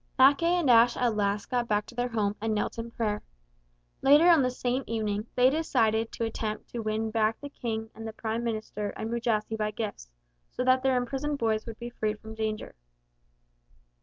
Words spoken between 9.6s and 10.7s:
gifts, so